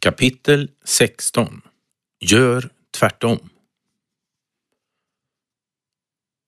Kapitel 0.00 0.70
16 0.84 1.62
Gör 2.20 2.70
tvärtom. 2.98 3.50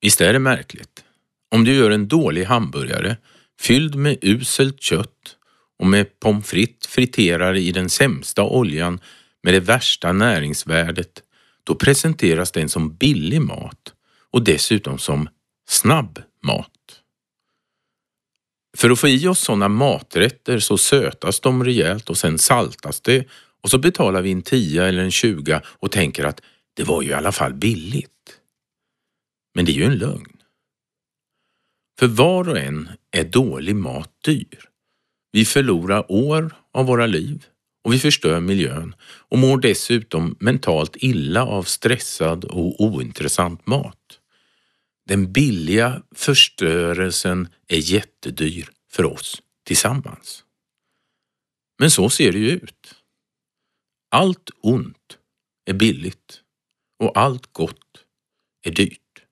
Visst 0.00 0.20
är 0.20 0.32
det 0.32 0.38
märkligt? 0.38 1.04
Om 1.50 1.64
du 1.64 1.74
gör 1.74 1.90
en 1.90 2.08
dålig 2.08 2.44
hamburgare 2.44 3.16
fylld 3.60 3.94
med 3.94 4.18
uselt 4.22 4.82
kött 4.82 5.36
och 5.78 5.86
med 5.86 6.20
pommes 6.20 6.46
frites 6.46 6.86
friterade 6.86 7.60
i 7.60 7.72
den 7.72 7.90
sämsta 7.90 8.42
oljan 8.42 9.00
med 9.42 9.54
det 9.54 9.60
värsta 9.60 10.12
näringsvärdet, 10.12 11.22
då 11.64 11.74
presenteras 11.74 12.52
den 12.52 12.68
som 12.68 12.94
billig 12.94 13.42
mat 13.42 13.94
och 14.30 14.44
dessutom 14.44 14.98
som 14.98 15.28
snabb 15.68 16.22
mat. 16.42 16.99
För 18.76 18.90
att 18.90 18.98
få 18.98 19.08
i 19.08 19.28
oss 19.28 19.40
sådana 19.40 19.68
maträtter 19.68 20.58
så 20.58 20.78
sötas 20.78 21.40
de 21.40 21.64
rejält 21.64 22.10
och 22.10 22.18
sen 22.18 22.38
saltas 22.38 23.00
det 23.00 23.26
och 23.62 23.70
så 23.70 23.78
betalar 23.78 24.22
vi 24.22 24.32
en 24.32 24.42
tia 24.42 24.88
eller 24.88 25.02
en 25.02 25.10
tjuga 25.10 25.62
och 25.66 25.90
tänker 25.90 26.24
att 26.24 26.40
det 26.74 26.84
var 26.84 27.02
ju 27.02 27.08
i 27.08 27.12
alla 27.12 27.32
fall 27.32 27.54
billigt. 27.54 28.10
Men 29.54 29.64
det 29.64 29.72
är 29.72 29.74
ju 29.74 29.84
en 29.84 29.98
lögn. 29.98 30.36
För 31.98 32.06
var 32.06 32.48
och 32.48 32.58
en 32.58 32.88
är 33.10 33.24
dålig 33.24 33.76
mat 33.76 34.10
dyr. 34.24 34.64
Vi 35.32 35.44
förlorar 35.44 36.12
år 36.12 36.54
av 36.72 36.86
våra 36.86 37.06
liv 37.06 37.46
och 37.84 37.92
vi 37.92 37.98
förstör 37.98 38.40
miljön 38.40 38.94
och 39.02 39.38
mår 39.38 39.58
dessutom 39.58 40.36
mentalt 40.40 40.96
illa 40.96 41.46
av 41.46 41.62
stressad 41.62 42.44
och 42.44 42.80
ointressant 42.80 43.66
mat. 43.66 43.99
Den 45.10 45.32
billiga 45.32 46.02
förstörelsen 46.14 47.48
är 47.68 47.76
jättedyr 47.76 48.68
för 48.90 49.04
oss 49.04 49.42
tillsammans. 49.66 50.44
Men 51.78 51.90
så 51.90 52.10
ser 52.10 52.32
det 52.32 52.38
ju 52.38 52.50
ut. 52.50 52.94
Allt 54.10 54.50
ont 54.60 55.18
är 55.64 55.72
billigt 55.72 56.40
och 56.98 57.18
allt 57.18 57.52
gott 57.52 58.04
är 58.62 58.70
dyrt. 58.70 59.22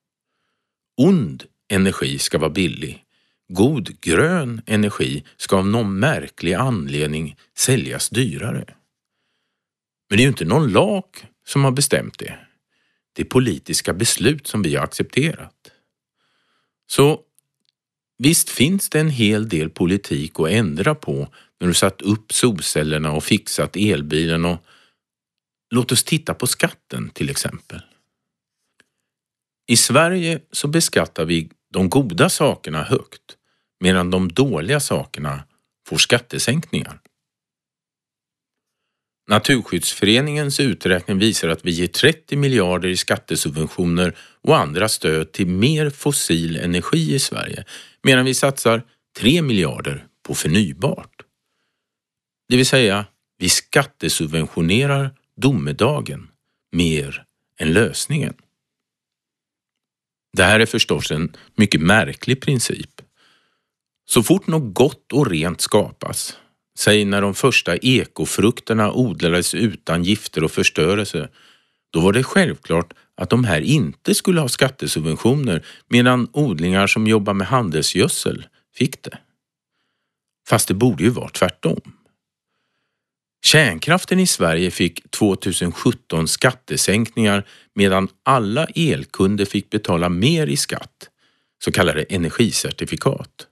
Ond 0.97 1.45
energi 1.69 2.19
ska 2.19 2.39
vara 2.39 2.51
billig. 2.51 3.05
God 3.49 4.01
grön 4.01 4.63
energi 4.67 5.25
ska 5.37 5.57
av 5.57 5.67
någon 5.67 5.99
märklig 5.99 6.55
anledning 6.55 7.37
säljas 7.59 8.09
dyrare. 8.09 8.75
Men 10.09 10.17
det 10.17 10.23
är 10.23 10.25
ju 10.25 10.29
inte 10.29 10.45
någon 10.45 10.73
lag 10.73 11.05
som 11.47 11.65
har 11.65 11.73
bestämt 11.73 12.19
det. 12.19 12.39
Det 13.13 13.23
är 13.23 13.27
politiska 13.27 13.93
beslut 13.93 14.47
som 14.47 14.63
vi 14.63 14.77
har 14.77 14.85
accepterat. 14.85 15.58
Så 16.91 17.21
visst 18.19 18.51
finns 18.51 18.89
det 18.89 19.01
en 19.01 19.11
hel 19.11 19.49
del 19.49 19.71
politik 19.71 20.41
att 20.41 20.49
ändra 20.49 20.95
på 20.95 21.29
när 21.61 21.69
du 21.69 21.75
satt 21.75 22.03
upp 22.03 22.33
solcellerna 22.33 23.13
och 23.13 23.25
fixat 23.25 23.77
elbilen 23.77 24.45
och 24.45 24.59
låt 25.71 25.93
oss 25.93 26.05
titta 26.05 26.35
på 26.35 26.47
skatten 26.47 27.11
till 27.11 27.31
exempel. 27.31 27.81
I 29.67 29.77
Sverige 29.77 30.41
så 30.53 30.69
beskattar 30.69 31.25
vi 31.25 31.51
de 31.73 31.89
goda 31.89 32.29
sakerna 32.29 32.83
högt 32.83 33.37
medan 33.81 34.11
de 34.11 34.33
dåliga 34.33 34.81
sakerna 34.81 35.45
får 35.89 35.97
skattesänkningar. 35.97 37.01
Naturskyddsföreningens 39.29 40.61
uträkning 40.61 41.19
visar 41.19 41.49
att 41.49 41.65
vi 41.65 41.71
ger 41.71 41.87
30 41.87 42.37
miljarder 42.37 42.89
i 42.89 42.97
skattesubventioner 42.97 44.17
och 44.43 44.59
andra 44.59 44.89
stöd 44.89 45.33
till 45.33 45.47
mer 45.47 45.91
fossil 45.91 46.57
energi 46.57 47.15
i 47.15 47.19
Sverige 47.19 47.65
medan 48.03 48.25
vi 48.25 48.35
satsar 48.35 48.83
3 49.19 49.43
miljarder 49.43 50.07
på 50.23 50.35
förnybart. 50.35 51.23
Det 52.49 52.57
vill 52.57 52.67
säga, 52.67 53.07
vi 53.39 53.49
skattesubventionerar 53.49 55.15
domedagen 55.37 56.29
mer 56.73 57.25
än 57.59 57.73
lösningen. 57.73 58.35
Det 60.37 60.45
här 60.45 60.61
är 60.61 60.67
förstås 60.67 61.11
en 61.11 61.37
mycket 61.57 61.81
märklig 61.81 62.41
princip. 62.41 63.03
Så 64.09 64.23
fort 64.23 64.47
något 64.47 64.75
gott 64.75 65.13
och 65.13 65.31
rent 65.31 65.61
skapas, 65.61 66.37
säg 66.79 67.05
när 67.05 67.21
de 67.21 67.35
första 67.35 67.77
ekofrukterna 67.77 68.93
odlades 68.93 69.55
utan 69.55 70.05
gifter 70.05 70.45
och 70.45 70.51
förstörelse, 70.51 71.29
då 71.91 72.01
var 72.01 72.13
det 72.13 72.23
självklart 72.23 72.93
att 73.15 73.31
de 73.31 73.45
här 73.45 73.61
inte 73.61 74.15
skulle 74.15 74.41
ha 74.41 74.49
skattesubventioner 74.49 75.67
medan 75.89 76.29
odlingar 76.33 76.87
som 76.87 77.07
jobbar 77.07 77.35
med 77.35 77.47
handelsgödsel 77.47 78.47
fick 78.75 79.03
det. 79.03 79.19
Fast 80.49 80.69
det 80.69 80.75
borde 80.75 81.05
ju 81.05 81.11
vara 81.11 81.29
tvärtom. 81.29 81.81
Kärnkraften 83.45 84.21
i 84.21 84.27
Sverige 84.27 84.71
fick 84.71 85.11
2017 85.11 86.29
skattesänkningar 86.29 87.47
medan 87.75 88.09
alla 88.23 88.67
elkunder 88.67 89.45
fick 89.45 89.71
betala 89.71 90.09
mer 90.09 90.47
i 90.47 90.57
skatt, 90.57 91.09
så 91.65 91.73
kallade 91.73 92.03
energicertifikat, 92.03 93.47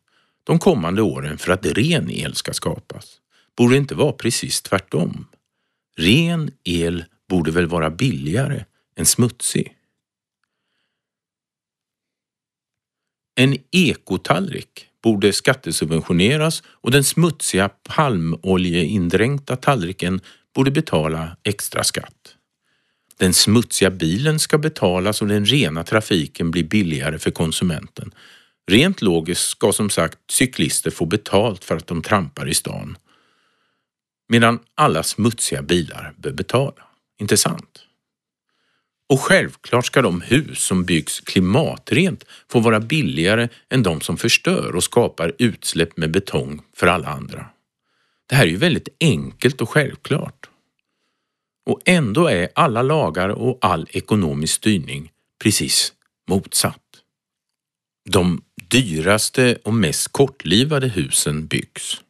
de 0.46 0.58
kommande 0.58 1.02
åren 1.02 1.38
för 1.38 1.52
att 1.52 1.66
ren 1.66 2.10
el 2.10 2.34
ska 2.34 2.52
skapas. 2.52 3.20
Borde 3.56 3.74
det 3.74 3.78
inte 3.78 3.94
vara 3.94 4.12
precis 4.12 4.62
tvärtom? 4.62 5.26
Ren 5.96 6.50
el 6.64 7.04
borde 7.28 7.50
väl 7.50 7.66
vara 7.66 7.90
billigare 7.90 8.64
än 8.96 9.06
smutsig? 9.06 9.76
En 13.34 13.56
ekotallrik 13.70 14.86
borde 15.02 15.32
skattesubventioneras 15.32 16.62
och 16.66 16.90
den 16.90 17.04
smutsiga 17.04 17.68
palmoljeindränkta 17.68 19.56
tallriken 19.56 20.20
borde 20.54 20.70
betala 20.70 21.36
extra 21.42 21.84
skatt. 21.84 22.36
Den 23.18 23.34
smutsiga 23.34 23.90
bilen 23.90 24.38
ska 24.38 24.58
betalas 24.58 25.22
och 25.22 25.28
den 25.28 25.46
rena 25.46 25.84
trafiken 25.84 26.50
blir 26.50 26.64
billigare 26.64 27.18
för 27.18 27.30
konsumenten. 27.30 28.14
Rent 28.70 29.02
logiskt 29.02 29.48
ska 29.48 29.72
som 29.72 29.90
sagt 29.90 30.18
cyklister 30.30 30.90
få 30.90 31.04
betalt 31.04 31.64
för 31.64 31.76
att 31.76 31.86
de 31.86 32.02
trampar 32.02 32.48
i 32.48 32.54
stan. 32.54 32.98
Medan 34.28 34.58
alla 34.74 35.02
smutsiga 35.02 35.62
bilar 35.62 36.12
bör 36.16 36.32
betala. 36.32 36.82
Inte 37.18 37.36
sant? 37.36 37.82
Och 39.08 39.20
självklart 39.20 39.86
ska 39.86 40.02
de 40.02 40.20
hus 40.20 40.58
som 40.58 40.84
byggs 40.84 41.20
klimatrent 41.20 42.24
få 42.48 42.60
vara 42.60 42.80
billigare 42.80 43.48
än 43.68 43.82
de 43.82 44.00
som 44.00 44.16
förstör 44.16 44.76
och 44.76 44.84
skapar 44.84 45.32
utsläpp 45.38 45.96
med 45.96 46.10
betong 46.10 46.62
för 46.76 46.86
alla 46.86 47.08
andra. 47.08 47.46
Det 48.26 48.34
här 48.34 48.44
är 48.44 48.50
ju 48.50 48.56
väldigt 48.56 48.88
enkelt 49.00 49.60
och 49.60 49.70
självklart. 49.70 50.50
Och 51.66 51.80
ändå 51.84 52.26
är 52.26 52.48
alla 52.54 52.82
lagar 52.82 53.28
och 53.28 53.58
all 53.60 53.86
ekonomisk 53.90 54.54
styrning 54.54 55.10
precis 55.42 55.92
motsatt. 56.28 56.85
De 58.08 58.42
dyraste 58.70 59.58
och 59.64 59.74
mest 59.74 60.12
kortlivade 60.12 60.88
husen 60.88 61.46
byggs. 61.46 62.00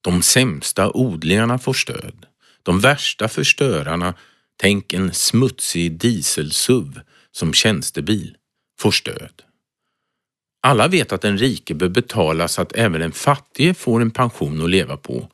De 0.00 0.22
sämsta 0.22 0.90
odlingarna 0.90 1.58
får 1.58 1.72
stöd. 1.72 2.26
De 2.62 2.80
värsta 2.80 3.28
förstörarna 3.28 4.14
Tänk 4.60 4.92
en 4.92 5.14
smutsig 5.14 5.92
dieselsuv 5.92 7.00
som 7.32 7.52
tjänstebil 7.52 8.36
får 8.78 8.90
stöd. 8.90 9.42
Alla 10.60 10.88
vet 10.88 11.12
att 11.12 11.20
den 11.20 11.38
rike 11.38 11.74
bör 11.74 11.88
betala 11.88 12.48
så 12.48 12.62
att 12.62 12.72
även 12.76 13.00
den 13.00 13.12
fattige 13.12 13.74
får 13.74 14.00
en 14.00 14.10
pension 14.10 14.64
att 14.64 14.70
leva 14.70 14.96
på, 14.96 15.28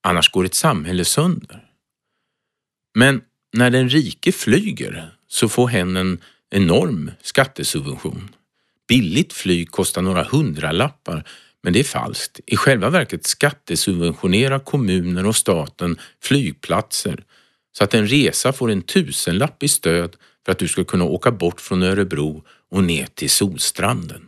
annars 0.00 0.30
går 0.30 0.44
ett 0.44 0.54
samhälle 0.54 1.04
sönder. 1.04 1.64
Men 2.94 3.22
när 3.52 3.70
den 3.70 3.88
rike 3.88 4.32
flyger 4.32 5.10
så 5.28 5.48
får 5.48 5.68
hen 5.68 5.96
en 5.96 6.18
enorm 6.50 7.10
skattesubvention. 7.22 8.35
Billigt 8.88 9.32
flyg 9.32 9.70
kostar 9.70 10.02
några 10.02 10.22
hundralappar 10.22 11.24
men 11.62 11.72
det 11.72 11.80
är 11.80 11.84
falskt. 11.84 12.40
I 12.46 12.56
själva 12.56 12.90
verket 12.90 13.26
skattesubventionerar 13.26 14.58
kommuner 14.58 15.26
och 15.26 15.36
staten 15.36 15.98
flygplatser 16.22 17.24
så 17.72 17.84
att 17.84 17.94
en 17.94 18.06
resa 18.06 18.52
får 18.52 18.70
en 18.70 18.82
tusenlapp 18.82 19.62
i 19.62 19.68
stöd 19.68 20.16
för 20.44 20.52
att 20.52 20.58
du 20.58 20.68
ska 20.68 20.84
kunna 20.84 21.04
åka 21.04 21.32
bort 21.32 21.60
från 21.60 21.82
Örebro 21.82 22.44
och 22.70 22.84
ner 22.84 23.06
till 23.06 23.30
Solstranden. 23.30 24.26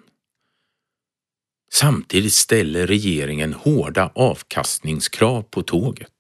Samtidigt 1.73 2.33
ställer 2.33 2.87
regeringen 2.87 3.53
hårda 3.53 4.13
avkastningskrav 4.15 5.43
på 5.43 5.63
tåget. 5.63 6.13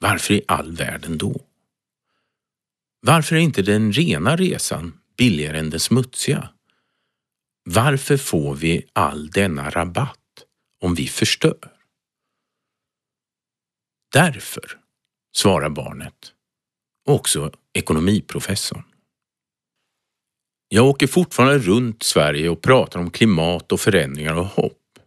Varför 0.00 0.34
i 0.34 0.42
all 0.48 0.72
världen 0.72 1.18
då? 1.18 1.40
Varför 3.00 3.36
är 3.36 3.40
inte 3.40 3.62
den 3.62 3.92
rena 3.92 4.36
resan 4.36 4.92
billigare 5.16 5.58
än 5.58 5.70
den 5.70 5.80
smutsiga? 5.80 6.48
Varför 7.64 8.16
får 8.16 8.54
vi 8.54 8.86
all 8.92 9.30
denna 9.30 9.70
rabatt 9.70 10.18
om 10.80 10.94
vi 10.94 11.06
förstör? 11.06 11.72
Därför 14.12 14.78
svarar 15.36 15.70
barnet. 15.70 16.32
Och 17.06 17.14
också 17.14 17.52
ekonomiprofessorn. 17.72 18.84
Jag 20.68 20.86
åker 20.86 21.06
fortfarande 21.06 21.58
runt 21.58 22.02
Sverige 22.02 22.48
och 22.48 22.62
pratar 22.62 23.00
om 23.00 23.10
klimat 23.10 23.72
och 23.72 23.80
förändringar 23.80 24.34
och 24.34 24.46
hopp. 24.46 24.98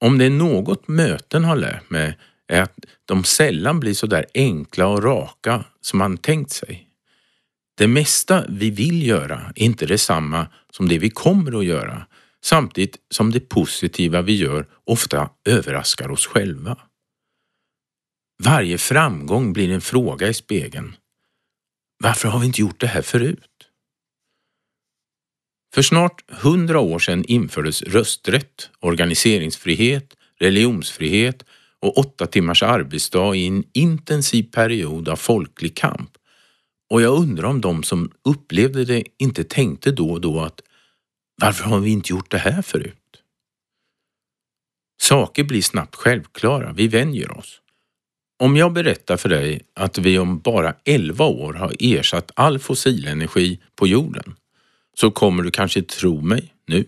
Om 0.00 0.18
det 0.18 0.24
är 0.24 0.30
något 0.30 0.88
möten 0.88 1.44
har 1.44 1.56
lärt 1.56 1.90
mig 1.90 2.18
är 2.46 2.62
att 2.62 2.78
de 3.04 3.24
sällan 3.24 3.80
blir 3.80 3.94
så 3.94 4.06
där 4.06 4.26
enkla 4.34 4.86
och 4.86 5.02
raka 5.02 5.64
som 5.80 5.98
man 5.98 6.18
tänkt 6.18 6.50
sig. 6.50 6.88
Det 7.76 7.88
mesta 7.88 8.44
vi 8.48 8.70
vill 8.70 9.06
göra 9.06 9.52
är 9.56 9.62
inte 9.62 9.86
detsamma 9.86 10.46
som 10.70 10.88
det 10.88 10.98
vi 10.98 11.10
kommer 11.10 11.58
att 11.58 11.64
göra, 11.64 12.06
samtidigt 12.44 12.96
som 13.10 13.30
det 13.30 13.40
positiva 13.40 14.22
vi 14.22 14.36
gör 14.36 14.66
ofta 14.84 15.30
överraskar 15.44 16.10
oss 16.10 16.26
själva. 16.26 16.78
Varje 18.42 18.78
framgång 18.78 19.52
blir 19.52 19.70
en 19.70 19.80
fråga 19.80 20.28
i 20.28 20.34
spegeln. 20.34 20.96
Varför 21.98 22.28
har 22.28 22.38
vi 22.38 22.46
inte 22.46 22.60
gjort 22.60 22.80
det 22.80 22.86
här 22.86 23.02
förut? 23.02 23.40
För 25.74 25.82
snart 25.82 26.30
hundra 26.30 26.80
år 26.80 26.98
sedan 26.98 27.24
infördes 27.24 27.82
rösträtt, 27.82 28.70
organiseringsfrihet, 28.80 30.16
religionsfrihet 30.40 31.44
och 31.80 31.98
åtta 31.98 32.26
timmars 32.26 32.62
arbetsdag 32.62 33.34
i 33.34 33.46
en 33.46 33.64
intensiv 33.72 34.42
period 34.42 35.08
av 35.08 35.16
folklig 35.16 35.76
kamp. 35.76 36.10
Och 36.90 37.02
jag 37.02 37.18
undrar 37.18 37.48
om 37.48 37.60
de 37.60 37.82
som 37.82 38.12
upplevde 38.24 38.84
det 38.84 39.04
inte 39.18 39.44
tänkte 39.44 39.90
då 39.90 40.10
och 40.10 40.20
då 40.20 40.40
att 40.40 40.60
varför 41.40 41.64
har 41.64 41.80
vi 41.80 41.90
inte 41.90 42.12
gjort 42.12 42.30
det 42.30 42.38
här 42.38 42.62
förut? 42.62 43.22
Saker 45.00 45.44
blir 45.44 45.62
snabbt 45.62 45.94
självklara, 45.94 46.72
vi 46.72 46.88
vänjer 46.88 47.38
oss. 47.38 47.60
Om 48.38 48.56
jag 48.56 48.72
berättar 48.72 49.16
för 49.16 49.28
dig 49.28 49.60
att 49.74 49.98
vi 49.98 50.18
om 50.18 50.38
bara 50.38 50.74
11 50.84 51.24
år 51.24 51.52
har 51.52 51.72
ersatt 51.78 52.30
all 52.34 52.58
fossilenergi 52.58 53.60
på 53.76 53.86
jorden 53.86 54.34
så 54.94 55.10
kommer 55.10 55.42
du 55.42 55.50
kanske 55.50 55.82
tro 55.82 56.20
mig 56.20 56.54
nu. 56.66 56.84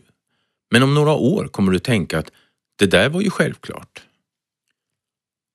Men 0.71 0.83
om 0.83 0.95
några 0.95 1.13
år 1.13 1.49
kommer 1.49 1.73
du 1.73 1.79
tänka 1.79 2.19
att 2.19 2.31
det 2.79 2.87
där 2.87 3.09
var 3.09 3.21
ju 3.21 3.31
självklart. 3.31 4.03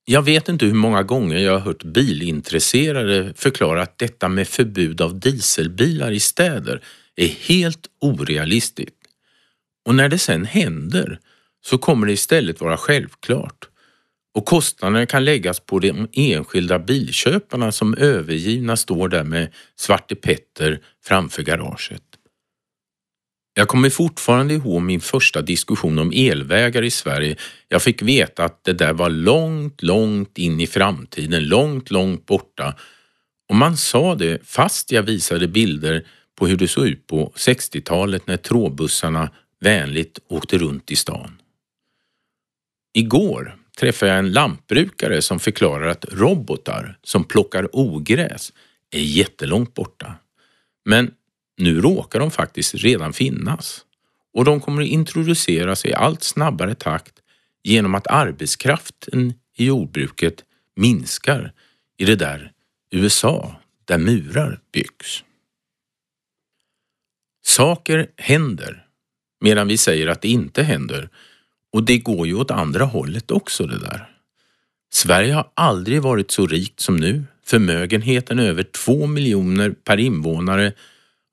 Jag 0.05 0.21
vet 0.21 0.49
inte 0.49 0.65
hur 0.65 0.73
många 0.73 1.03
gånger 1.03 1.37
jag 1.37 1.51
har 1.51 1.59
hört 1.59 1.83
bilintresserade 1.83 3.33
förklara 3.35 3.81
att 3.81 3.97
detta 3.97 4.29
med 4.29 4.47
förbud 4.47 5.01
av 5.01 5.19
dieselbilar 5.19 6.11
i 6.11 6.19
städer 6.19 6.83
är 7.15 7.27
helt 7.27 7.87
orealistiskt. 8.01 8.95
Och 9.85 9.95
när 9.95 10.09
det 10.09 10.17
sen 10.17 10.45
händer 10.45 11.19
så 11.65 11.77
kommer 11.77 12.07
det 12.07 12.13
istället 12.13 12.61
vara 12.61 12.77
självklart 12.77 13.67
och 14.33 14.45
kostnaderna 14.45 15.05
kan 15.05 15.25
läggas 15.25 15.59
på 15.59 15.79
de 15.79 16.07
enskilda 16.13 16.79
bilköparna 16.79 17.71
som 17.71 17.95
övergivna 17.95 18.77
står 18.77 19.09
där 19.09 19.23
med 19.23 19.53
Svarte 19.75 20.15
Petter 20.15 20.79
framför 21.03 21.43
garaget. 21.43 22.03
Jag 23.53 23.67
kommer 23.67 23.89
fortfarande 23.89 24.53
ihåg 24.53 24.81
min 24.81 25.01
första 25.01 25.41
diskussion 25.41 25.99
om 25.99 26.11
elvägar 26.15 26.81
i 26.81 26.91
Sverige. 26.91 27.35
Jag 27.67 27.81
fick 27.81 28.01
veta 28.01 28.43
att 28.43 28.63
det 28.63 28.73
där 28.73 28.93
var 28.93 29.09
långt, 29.09 29.83
långt 29.83 30.37
in 30.37 30.59
i 30.59 30.67
framtiden, 30.67 31.47
långt, 31.47 31.91
långt 31.91 32.25
borta. 32.25 32.75
Och 33.49 33.55
man 33.55 33.77
sa 33.77 34.15
det 34.15 34.47
fast 34.47 34.91
jag 34.91 35.03
visade 35.03 35.47
bilder 35.47 36.05
på 36.35 36.47
hur 36.47 36.57
det 36.57 36.67
såg 36.67 36.87
ut 36.87 37.07
på 37.07 37.33
60-talet 37.35 38.27
när 38.27 38.37
trådbussarna 38.37 39.29
vänligt 39.59 40.19
åkte 40.27 40.57
runt 40.57 40.91
i 40.91 40.95
stan. 40.95 41.41
Igår 42.93 43.55
träffade 43.79 44.11
jag 44.11 44.19
en 44.19 44.31
lantbrukare 44.31 45.21
som 45.21 45.39
förklarar 45.39 45.87
att 45.87 46.05
robotar 46.11 46.97
som 47.03 47.23
plockar 47.23 47.69
ogräs 47.75 48.53
är 48.91 48.99
jättelångt 48.99 49.73
borta. 49.73 50.15
Men 50.85 51.11
nu 51.61 51.81
råkar 51.81 52.19
de 52.19 52.31
faktiskt 52.31 52.75
redan 52.75 53.13
finnas 53.13 53.85
och 54.33 54.45
de 54.45 54.61
kommer 54.61 54.81
att 54.81 54.87
introduceras 54.87 55.85
i 55.85 55.93
allt 55.93 56.23
snabbare 56.23 56.75
takt 56.75 57.13
genom 57.63 57.95
att 57.95 58.07
arbetskraften 58.07 59.33
i 59.55 59.65
jordbruket 59.65 60.43
minskar 60.75 61.53
i 61.97 62.05
det 62.05 62.15
där 62.15 62.51
USA 62.91 63.55
där 63.85 63.97
murar 63.97 64.59
byggs. 64.71 65.23
Saker 67.43 68.07
händer 68.17 68.85
medan 69.41 69.67
vi 69.67 69.77
säger 69.77 70.07
att 70.07 70.21
det 70.21 70.29
inte 70.29 70.63
händer 70.63 71.09
och 71.73 71.83
det 71.83 71.97
går 71.97 72.27
ju 72.27 72.33
åt 72.33 72.51
andra 72.51 72.85
hållet 72.85 73.31
också 73.31 73.67
det 73.67 73.79
där. 73.79 74.09
Sverige 74.93 75.33
har 75.33 75.51
aldrig 75.53 76.01
varit 76.01 76.31
så 76.31 76.47
rikt 76.47 76.79
som 76.79 76.97
nu. 76.97 77.23
Förmögenheten 77.45 78.39
är 78.39 78.43
över 78.43 78.63
två 78.63 79.07
miljoner 79.07 79.69
per 79.69 79.97
invånare 79.97 80.73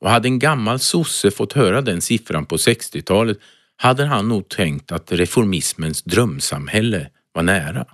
och 0.00 0.10
hade 0.10 0.28
en 0.28 0.38
gammal 0.38 0.78
sosse 0.78 1.30
fått 1.30 1.52
höra 1.52 1.80
den 1.80 2.00
siffran 2.00 2.46
på 2.46 2.56
60-talet 2.56 3.38
hade 3.76 4.04
han 4.04 4.28
nog 4.28 4.48
tänkt 4.48 4.92
att 4.92 5.12
reformismens 5.12 6.02
drömsamhälle 6.02 7.10
var 7.32 7.42
nära. 7.42 7.86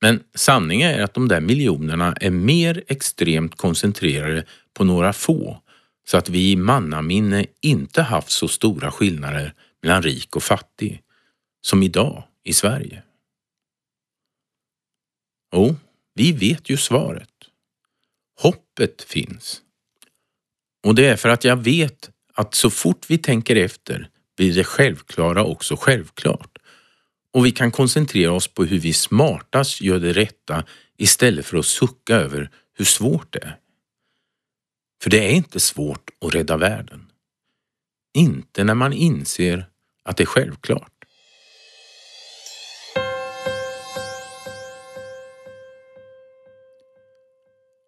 Men 0.00 0.24
sanningen 0.34 0.90
är 0.90 1.02
att 1.02 1.14
de 1.14 1.28
där 1.28 1.40
miljonerna 1.40 2.14
är 2.20 2.30
mer 2.30 2.84
extremt 2.88 3.56
koncentrerade 3.56 4.44
på 4.74 4.84
några 4.84 5.12
få 5.12 5.60
så 6.06 6.16
att 6.16 6.28
vi 6.28 6.50
i 6.50 6.56
mannaminne 6.56 7.46
inte 7.60 8.02
haft 8.02 8.30
så 8.30 8.48
stora 8.48 8.90
skillnader 8.90 9.54
mellan 9.82 10.02
rik 10.02 10.36
och 10.36 10.42
fattig 10.42 11.02
som 11.60 11.82
idag 11.82 12.24
i 12.44 12.52
Sverige. 12.52 13.02
Jo, 15.54 15.76
vi 16.14 16.32
vet 16.32 16.70
ju 16.70 16.76
svaret. 16.76 17.30
Hoppet 18.40 19.02
finns. 19.02 19.63
Och 20.84 20.94
det 20.94 21.06
är 21.06 21.16
för 21.16 21.28
att 21.28 21.44
jag 21.44 21.56
vet 21.56 22.10
att 22.34 22.54
så 22.54 22.70
fort 22.70 23.10
vi 23.10 23.18
tänker 23.18 23.56
efter 23.56 24.08
blir 24.36 24.54
det 24.54 24.64
självklara 24.64 25.44
också 25.44 25.76
självklart. 25.76 26.58
Och 27.32 27.46
vi 27.46 27.50
kan 27.50 27.70
koncentrera 27.70 28.32
oss 28.32 28.48
på 28.48 28.64
hur 28.64 28.78
vi 28.78 28.92
smartast 28.92 29.80
gör 29.80 29.98
det 29.98 30.12
rätta 30.12 30.64
istället 30.98 31.46
för 31.46 31.56
att 31.56 31.66
sucka 31.66 32.16
över 32.16 32.50
hur 32.76 32.84
svårt 32.84 33.32
det 33.32 33.38
är. 33.38 33.56
För 35.02 35.10
det 35.10 35.26
är 35.26 35.30
inte 35.30 35.60
svårt 35.60 36.10
att 36.20 36.34
rädda 36.34 36.56
världen. 36.56 37.06
Inte 38.14 38.64
när 38.64 38.74
man 38.74 38.92
inser 38.92 39.66
att 40.04 40.16
det 40.16 40.24
är 40.24 40.26
självklart. 40.26 40.92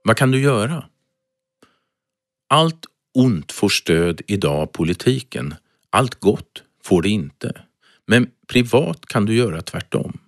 Vad 0.05 0.17
kan 0.17 0.31
du 0.31 0.41
göra? 0.41 0.85
Allt 2.49 2.87
ont 3.15 3.53
får 3.53 3.69
stöd 3.69 4.21
idag 4.27 4.57
av 4.57 4.67
politiken. 4.67 5.55
Allt 5.91 6.15
gott 6.21 6.63
får 6.85 7.03
det 7.03 7.09
inte. 7.09 7.63
Men 8.07 8.31
privat 8.47 9.07
kan 9.07 9.27
du 9.27 9.35
göra 9.35 9.63
tvärtom. 9.63 10.19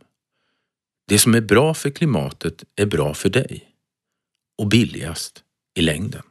Det 1.09 1.19
som 1.19 1.35
är 1.35 1.41
bra 1.41 1.75
för 1.75 1.91
klimatet 1.91 2.65
är 2.77 2.87
bra 2.87 3.15
för 3.15 3.29
dig 3.29 3.71
och 4.59 4.69
billigast 4.69 5.45
i 5.75 5.83
längden. 5.83 6.23